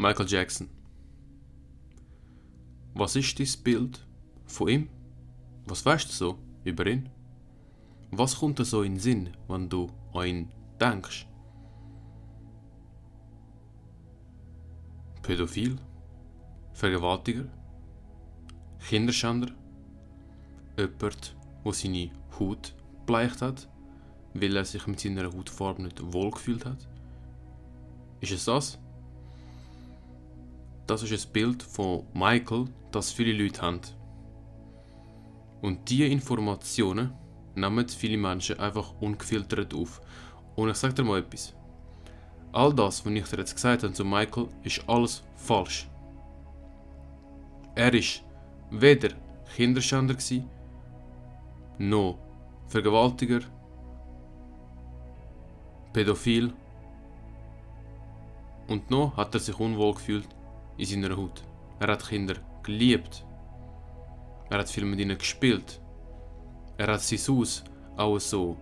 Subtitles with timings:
[0.00, 0.70] Michael Jackson.
[2.94, 4.06] Was ist dein Bild
[4.46, 4.88] von ihm?
[5.66, 7.10] Was weißt du so über ihn?
[8.10, 10.48] Was kommt dir so in den Sinn, wenn du an ihn
[10.80, 11.26] denkst?
[15.20, 15.76] Pädophil?
[16.72, 17.44] Vergewaltiger?
[18.88, 19.50] Kinderschänder?
[20.78, 22.74] Jemand, der seine Haut
[23.04, 23.68] bleicht hat,
[24.32, 26.88] weil er sich mit seiner Hautfarbe nicht wohlgefühlt hat?
[28.22, 28.78] Ist es das?
[30.90, 33.80] Das ist ein Bild von Michael, das viele Leute haben.
[35.62, 37.12] Und diese Informationen
[37.54, 40.00] nehmen viele Menschen einfach ungefiltert auf.
[40.56, 41.54] Und ich sage dir mal etwas.
[42.50, 45.88] All das, was ich dir jetzt gesagt habe zu Michael, ist alles falsch.
[47.76, 48.24] Er ist
[48.72, 49.10] weder
[49.54, 50.16] Kinderschänder
[51.78, 52.18] noch
[52.66, 53.42] Vergewaltiger,
[55.92, 56.52] Pädophil
[58.66, 60.39] und noch hat er sich unwohl gefühlt
[60.80, 61.42] in seiner Haut.
[61.78, 63.24] Er hat Kinder geliebt.
[64.48, 65.80] Er hat viel mit ihnen gespielt.
[66.78, 67.64] Er hat sein Haus
[67.96, 68.56] auch so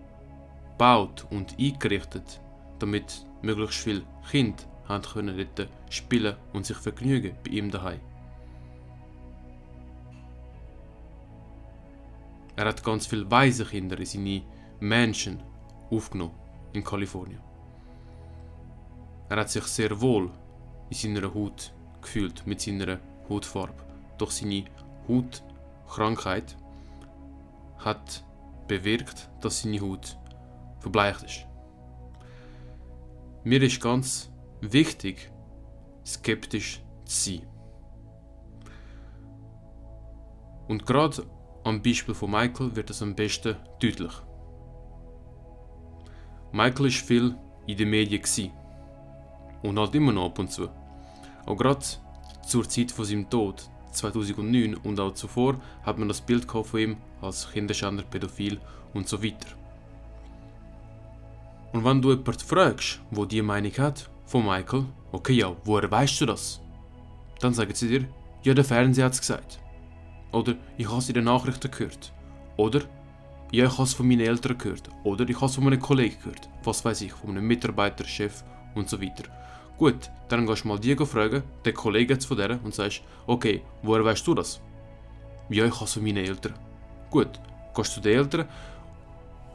[0.73, 2.41] gebaut und eingerichtet,
[2.79, 8.01] damit möglichst viele Kinder haben können dort spielen und sich vergnügen bei ihm daheim.
[12.57, 14.43] Er hat ganz viele weise Kinder in seine
[14.81, 15.41] Menschen
[15.91, 16.35] aufgenommen
[16.73, 17.41] in Kalifornien.
[19.29, 20.31] Er hat sich sehr wohl
[20.91, 21.73] in seiner Haut
[22.09, 23.75] gefühlt mit seiner Hautfarbe.
[24.17, 24.65] Doch seine
[25.07, 26.57] Hautkrankheit
[27.79, 28.25] hat
[28.67, 30.17] bewirkt, dass seine Haut
[30.81, 31.47] verbleicht ist.
[33.45, 34.31] Mir ist ganz
[34.63, 35.31] wichtig,
[36.05, 37.47] skeptisch zu sein.
[40.67, 41.25] Und gerade
[41.65, 44.13] am Beispiel von Michael wird es am besten deutlich.
[46.53, 47.37] Michael ist viel
[47.67, 48.51] in den Medien
[49.63, 50.69] und halt immer noch ab und zu.
[51.49, 51.85] Auch gerade
[52.47, 56.97] zur Zeit von seinem Tod 2009 und auch zuvor hat man das Bild von ihm
[57.23, 58.61] als Kinderschänder, Pädophil
[58.93, 59.49] und so weiter.
[61.73, 66.21] Und wenn du jemanden fragst, wo die Meinung hat von Michael, okay, ja, woher weißt
[66.21, 66.61] du das?
[67.41, 68.09] Dann sagen sie dir,
[68.43, 69.59] ja, der Fernseher hat es gesagt.
[70.33, 72.13] Oder ich habe es in den Nachrichten gehört.
[72.59, 72.81] Oder
[73.53, 74.91] ja, ich habe es von meinen Eltern gehört.
[75.03, 76.51] Oder ich habe es von einem Kollegen gehört.
[76.65, 78.45] Was weiß ich, von einem Mitarbeiter, Chef
[78.75, 79.25] und so weiter.
[79.79, 84.05] Gut, dann gehst du mal die fragen, den Kollegen von der, und sagst, okay, woher
[84.05, 84.61] weißt du das?
[85.49, 86.55] Ja, ich habe es von meinen Eltern.
[87.11, 87.41] Gut,
[87.75, 88.49] gehst du zu den Eltern,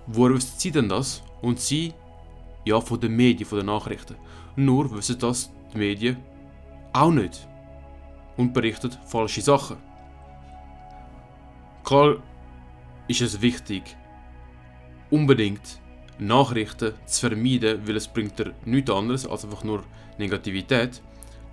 [0.08, 1.22] woher wissen sie denn das?
[1.42, 1.94] Und sie,
[2.64, 4.16] ja, von den Medien, von den Nachrichten.
[4.56, 6.18] Nur wissen das die Medien
[6.94, 7.48] auch nicht.
[8.38, 9.78] Und berichten falsche Sachen.
[11.84, 12.16] Klar
[13.10, 13.84] ist es wichtig,
[15.12, 15.82] unbedingt
[16.19, 19.84] Nachrichten zu vermeiden, weil es bringt dir nichts anderes als einfach nur
[20.18, 21.01] Negativität.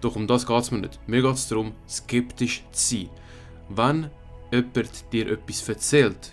[0.00, 0.98] Doch um das geht es mir nicht.
[1.06, 3.10] Mir geht es darum, skeptisch zu sein.
[3.68, 4.10] Wenn
[4.52, 6.32] jemand dir etwas erzählt,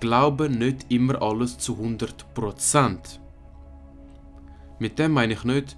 [0.00, 2.98] glaube nicht immer alles zu 100%.
[4.78, 5.76] Mit dem meine ich nicht,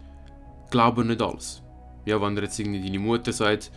[0.71, 1.63] glaube nicht alles.
[2.05, 3.71] Ja, wenn dir jetzt irgendwie deine Mutter sagt,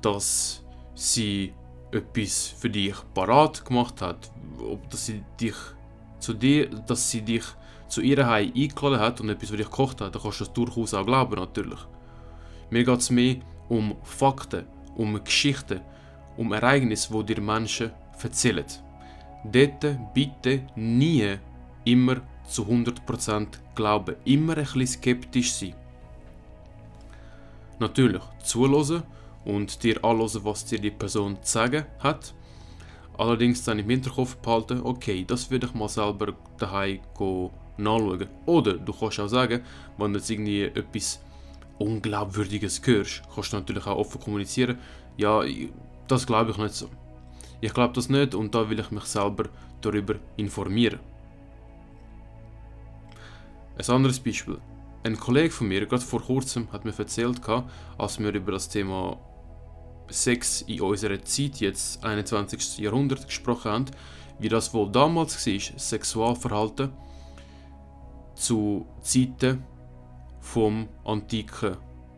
[0.00, 1.52] dass sie
[1.92, 5.54] etwas für dich parat gemacht hat, ob dass sie dich
[6.26, 7.44] zu dir, dass sie dich
[7.86, 10.52] zu ihrer Heim eingeladen hat und etwas für dich gekocht hat, dann kannst du das
[10.52, 11.78] durchaus auch glauben, natürlich.
[12.68, 13.36] Mir geht es mehr
[13.68, 14.66] um Fakten,
[14.96, 15.80] um Geschichten,
[16.36, 18.64] um Ereignisse, die dir Menschen erzählen.
[19.44, 21.36] Dort bitte nie
[21.84, 22.16] immer
[22.48, 25.74] zu 100% glauben, immer ein bisschen skeptisch sein.
[27.78, 29.04] Natürlich, zuhören
[29.44, 32.34] und dir anhören, was dir die Person zu sagen hat.
[33.18, 37.00] Allerdings dann im Hinterkopf behalten, okay, das würde ich mal selber daheim
[37.78, 38.28] nachschauen.
[38.44, 39.62] Oder du kannst auch sagen,
[39.96, 41.20] wenn du jetzt irgendwie etwas
[41.78, 44.78] Unglaubwürdiges hörst, kannst du natürlich auch offen kommunizieren,
[45.16, 45.42] ja,
[46.08, 46.88] das glaube ich nicht so.
[47.60, 49.44] Ich glaube das nicht und da will ich mich selber
[49.80, 51.00] darüber informieren.
[53.78, 54.58] Ein anderes Beispiel.
[55.04, 57.40] Ein Kollege von mir, gerade vor kurzem, hat mir erzählt,
[57.98, 59.18] als wir über das Thema
[60.08, 62.78] Sex in unserer Zeit, jetzt 21.
[62.78, 63.84] Jahrhundert, gesprochen haben,
[64.38, 66.92] wie das wohl damals war, Sexualverhalten
[68.34, 69.64] zu Zeiten
[70.40, 71.76] vom antiken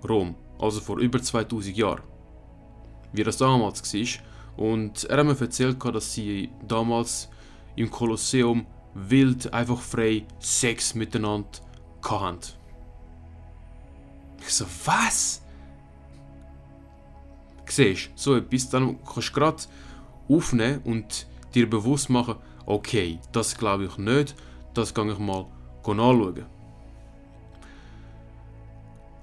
[0.08, 2.02] Rom, also vor über 2000 Jahren.
[3.12, 4.24] Wie das damals war.
[4.56, 7.28] Und er hat mir erzählt, dass sie damals
[7.76, 11.48] im Kolosseum wild, einfach frei Sex miteinander
[12.02, 12.38] hatten.
[14.40, 15.42] Ich so, was?
[17.70, 19.62] Siehst, so etwas, dann kannst du gerade
[20.28, 22.36] aufnehmen und dir bewusst machen,
[22.66, 24.34] okay, das glaube ich nicht,
[24.74, 25.46] das kann ich mal
[25.84, 26.44] anschauen.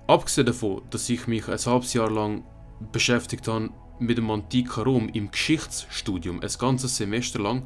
[0.07, 2.43] abgesehen davon, dass ich mich ein halbes Jahr lang
[2.91, 3.69] beschäftigt habe
[3.99, 7.63] mit dem antiken Rom im Geschichtsstudium, ein ganzes Semester lang,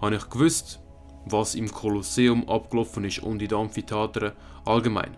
[0.00, 0.80] habe ich gewusst,
[1.26, 4.32] was im Kolosseum abgelaufen ist und in den Amphitheatern
[4.64, 5.16] allgemein.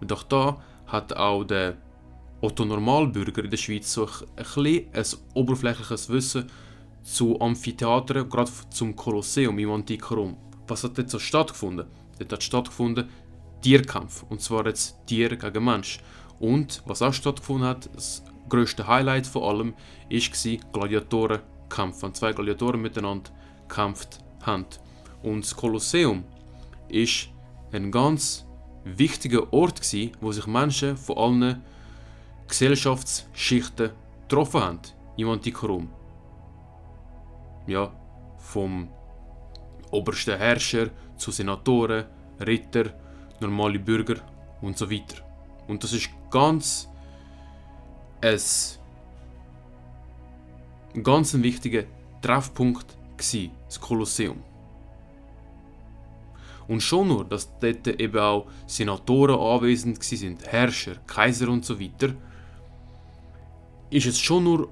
[0.00, 1.76] Doch da hat auch der
[2.42, 5.04] Otto Normalbürger in der Schweiz so ein, ein
[5.34, 6.46] oberflächliches Wissen
[7.02, 10.36] zu Amphitheatern, gerade zum Kolosseum im antiken Rom.
[10.66, 11.86] Was hat dort so stattgefunden?
[12.18, 13.08] Dort hat stattgefunden
[13.60, 15.98] Tierkampf, und zwar jetzt Tier gegen Mensch.
[16.38, 19.74] Und was auch stattgefunden hat, das größte Highlight von allem,
[20.08, 23.30] war Gladiatorenkampf, wenn zwei Gladiatoren miteinander
[23.68, 24.66] gekämpft haben.
[25.22, 26.24] Und das Kolosseum
[26.88, 27.28] ist
[27.72, 28.46] ein ganz
[28.84, 31.62] wichtiger Ort gewesen, wo sich Menschen von allen
[32.50, 33.92] Gesellschaftsschichten
[34.22, 34.80] getroffen haben
[35.16, 35.88] im antiken Rom.
[37.66, 37.92] Ja,
[38.38, 38.88] vom
[39.92, 42.06] obersten Herrscher zu Senatoren,
[42.40, 42.92] Ritter,
[43.40, 44.16] normale Bürger
[44.60, 45.22] und so weiter.
[45.68, 46.88] Und das ist ganz
[48.20, 48.38] ein
[51.02, 51.84] ganz ein wichtiger
[52.20, 54.42] Treffpunkt gewesen, das Kolosseum.
[56.66, 62.14] Und schon nur, dass dort eben auch Senatoren anwesend sind, Herrscher, Kaiser und so weiter,
[63.90, 64.68] ist es schon nur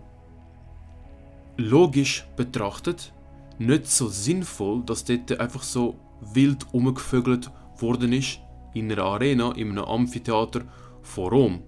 [1.57, 3.13] logisch betrachtet
[3.59, 8.39] nicht so sinnvoll, dass dort einfach so wild umgevögelt worden ist
[8.75, 10.63] in einer Arena, in einem Amphitheater
[11.03, 11.63] von Rom.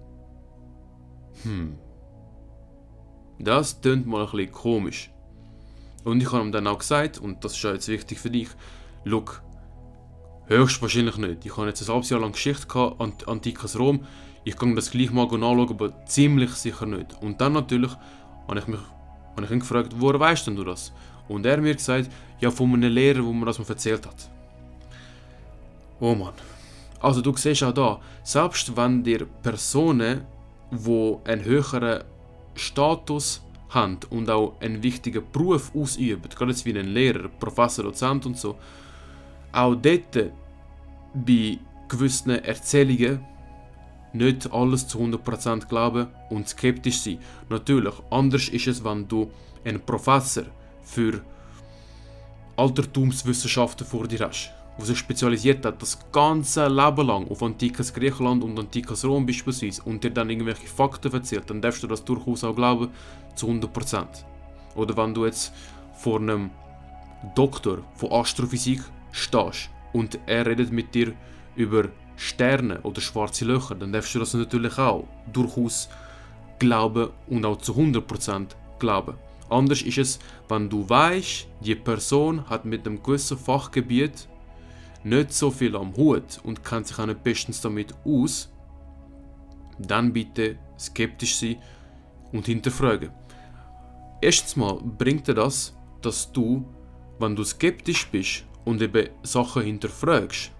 [1.43, 1.77] Hm.
[3.39, 5.11] Das klingt mal ein bisschen komisch.
[6.03, 8.49] Und ich habe ihm dann auch gesagt, und das ist jetzt wichtig für dich,
[9.03, 9.43] look,
[10.45, 11.45] höchstwahrscheinlich nicht.
[11.45, 14.05] Ich habe jetzt ein halbes Jahr lang Geschichte gehabt, antikes Rom.
[14.43, 17.21] Ich kann das gleich mal anschauen, aber ziemlich sicher nicht.
[17.21, 17.91] Und dann natürlich
[18.47, 18.79] habe ich mich
[19.35, 20.91] habe ich ihn gefragt, woher weißt denn du das?
[21.27, 22.09] Und er mir gesagt,
[22.39, 24.29] ja von einem Lehrer, wo mir das mal erzählt hat.
[25.99, 26.33] Oh Mann.
[26.99, 30.21] Also du siehst auch da, selbst wenn dir Personen,
[30.69, 32.03] wo einen höheren
[32.55, 38.25] Status haben und auch einen wichtigen Beruf ausüben, gerade jetzt wie ein Lehrer, Professor, Dozent
[38.25, 38.57] und so,
[39.51, 40.31] auch dort
[41.13, 41.57] bei
[41.87, 43.25] gewissen Erzählungen
[44.13, 47.19] nicht alles zu 100% glauben und skeptisch sein.
[47.49, 49.31] Natürlich, anders ist es, wenn du
[49.63, 50.43] einen Professor
[50.83, 51.21] für
[52.57, 58.43] Altertumswissenschaften vor dir hast, der sich spezialisiert hat, das ganze Leben lang auf antikes Griechenland
[58.43, 62.43] und antikes Rom beispielsweise und dir dann irgendwelche Fakten erzählt, dann darfst du das durchaus
[62.43, 62.89] auch glauben
[63.35, 64.05] zu 100%.
[64.75, 65.53] Oder wenn du jetzt
[65.93, 66.49] vor einem
[67.35, 68.81] Doktor von Astrophysik
[69.11, 71.13] stehst und er redet mit dir
[71.55, 71.89] über
[72.21, 75.89] Sterne oder schwarze Löcher, dann darfst du das natürlich auch durchaus
[76.59, 79.15] glauben und auch zu 100% glauben.
[79.49, 84.27] Anders ist es, wenn du weißt, die Person hat mit einem gewissen Fachgebiet
[85.03, 88.53] nicht so viel am Hut und kennt sich auch nicht bestens damit aus,
[89.79, 91.57] dann bitte skeptisch sein
[92.31, 93.09] und hinterfragen.
[94.21, 96.63] Erstens mal bringt dir das, dass du,
[97.17, 100.51] wenn du skeptisch bist und eben Sachen hinterfragst,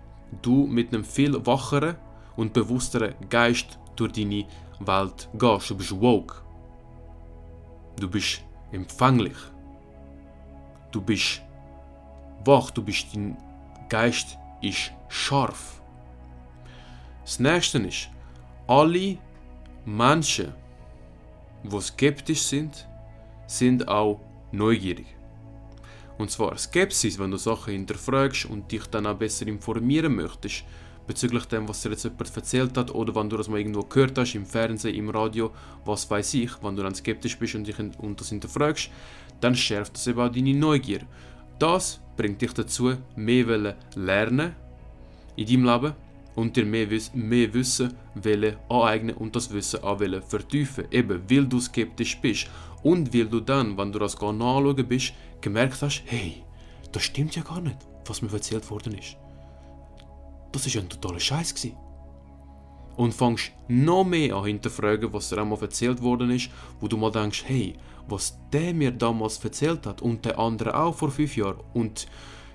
[0.41, 1.95] du mit einem viel wacheren
[2.35, 4.45] und bewussteren Geist durch deine
[4.79, 5.69] Welt gehst.
[5.69, 6.35] Du bist woke.
[7.99, 8.41] Du bist
[8.71, 9.37] empfänglich.
[10.91, 11.41] Du bist
[12.45, 13.37] wach, du bist dein
[13.89, 15.81] Geist ist scharf.
[17.23, 18.09] Das nächste ist,
[18.67, 19.17] alle
[19.85, 20.53] Menschen,
[21.63, 22.87] die skeptisch sind,
[23.47, 24.19] sind auch
[24.51, 25.07] neugierig.
[26.17, 30.63] Und zwar Skepsis, wenn du Sachen hinterfragst und dich dann auch besser informieren möchtest
[31.07, 34.17] bezüglich dem, was dir jetzt jemand erzählt hat oder wenn du das mal irgendwo gehört
[34.17, 35.51] hast, im Fernsehen, im Radio,
[35.83, 38.89] was weiß ich, wenn du dann skeptisch bist und, dich und das hinterfragst,
[39.39, 41.01] dann schärft das eben auch deine Neugier.
[41.59, 44.55] Das bringt dich dazu, mehr lernen
[45.35, 45.93] in deinem Leben
[46.35, 47.93] und dir mehr, mehr Wissen
[48.69, 50.85] aneignen und das Wissen auch vertiefen.
[50.91, 52.47] Eben, weil du skeptisch bist
[52.83, 56.43] und weil du dann, wenn du das nachschauen bist, gemerkt hast, hey,
[56.91, 59.17] das stimmt ja gar nicht, was mir erzählt worden ist.
[60.51, 61.77] Das ist ein totaler Scheiß gewesen.
[62.97, 67.11] Und fängst noch mehr an hinterfragen, was dir einmal erzählt worden ist, wo du mal
[67.11, 67.75] denkst, hey,
[68.07, 72.07] was der mir damals erzählt hat und der andere auch vor fünf Jahren und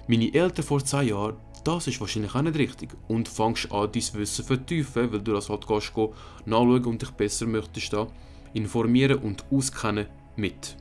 [0.09, 2.97] meine Eltern vor zehn Jahren, das ist wahrscheinlich auch nicht richtig.
[3.09, 5.93] Und fängst an, dein Wissen vertiefen, weil du das halt gehst,
[6.45, 8.07] nachschauen und dich besser möchtest da
[8.55, 10.77] informieren und auskennen mit.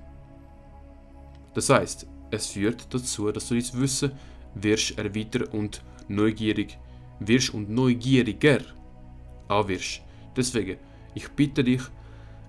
[1.55, 4.12] Das heißt, es führt dazu, dass du dein Wissen
[4.53, 6.77] wirst erweitern und neugierig
[7.19, 8.59] wirst und neugieriger
[9.47, 10.01] auch wirst.
[10.35, 10.77] Deswegen,
[11.13, 11.81] ich bitte dich,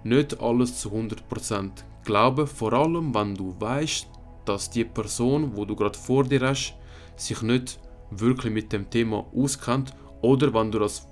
[0.04, 1.70] nicht alles zu 100%
[2.04, 4.08] glauben, vor allem wenn du weißt,
[4.44, 6.74] dass die Person, wo du gerade vor dir hast,
[7.16, 11.08] sich nicht wirklich mit dem Thema auskennt oder wenn du das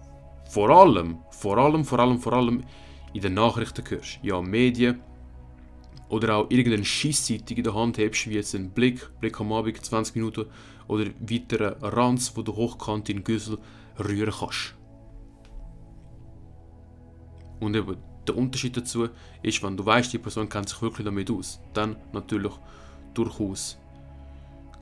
[0.51, 2.65] vor allem, vor allem, vor allem, vor allem
[3.13, 4.19] in den Nachrichten hörst.
[4.23, 5.01] Ja, Medien
[6.15, 9.85] oder auch irgendeine Schisszeitung in der Hand hast, wie jetzt ein Blick, Blick am Abend,
[9.85, 10.47] 20 Minuten
[10.87, 13.59] oder weiteren Ranz, wo du hochkant in Güssel
[13.99, 14.77] rühren kannst.
[17.59, 17.97] Und eben,
[18.29, 19.09] der Unterschied dazu
[19.43, 22.53] ist, wenn du weißt, die Person kennt sich wirklich damit aus, dann natürlich
[23.13, 23.77] durchaus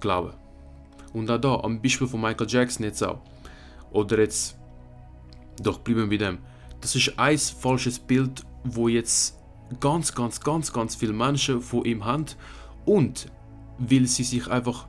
[0.01, 0.35] glauben.
[1.15, 3.21] Und auch da, am Beispiel von Michael Jackson jetzt auch.
[3.91, 4.59] Oder jetzt,
[5.63, 6.39] doch bleiben wir bei dem.
[6.83, 9.42] Das ist ein falsches Bild, wo jetzt
[9.81, 12.27] ganz, ganz, ganz, ganz viele Menschen von ihm haben.
[12.85, 13.27] Und
[13.79, 14.87] weil sie sich einfach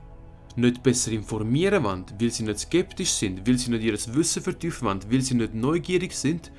[0.56, 4.86] nicht besser informieren wollen, weil sie nicht skeptisch sind, weil sie nicht ihr Wissen vertiefen
[4.86, 6.52] wollen, weil sie nicht neugierig sind,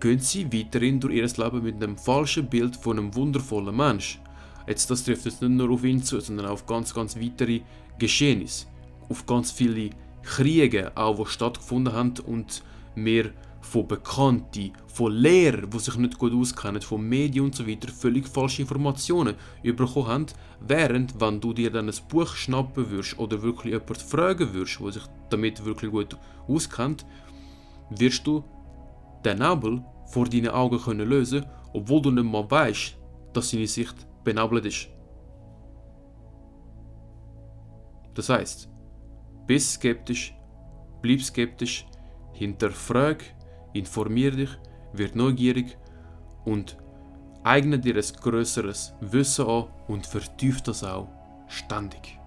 [0.00, 4.20] gehen sie weiterhin durch ihr Leben mit einem falschen Bild von einem wundervollen Mensch.
[4.66, 7.60] Jetzt, das trifft jetzt nicht nur auf ihn zu, sondern auf ganz, ganz weitere
[7.98, 8.66] Geschehnisse.
[9.08, 9.90] Auf ganz viele
[10.22, 12.62] Kriege, auch die stattgefunden haben und
[12.94, 13.30] mehr
[13.64, 18.28] von Bekannten, von Lehrern, die sich nicht gut auskennen, von Medien und so weiter, völlig
[18.28, 20.26] falsche Informationen bekommen haben,
[20.60, 24.92] während, wenn du dir dann ein Buch schnappen würdest oder wirklich jemand fragen würdest, der
[24.92, 26.16] sich damit wirklich gut
[26.46, 27.06] auskennt,
[27.90, 28.44] wirst du
[29.24, 32.96] den Nebel vor deinen Augen können lösen, obwohl du nicht mal weißt,
[33.32, 34.88] dass seine Sicht benebelt ist.
[38.14, 38.68] Das heißt,
[39.46, 40.34] bist skeptisch,
[41.02, 41.86] bleib skeptisch,
[42.32, 43.33] hinterfrag,
[43.74, 44.50] informier dich,
[44.94, 45.76] wird neugierig
[46.44, 46.78] und
[47.42, 51.08] eigne dir ein größeres Wissen an und vertief das auch
[51.48, 52.18] ständig.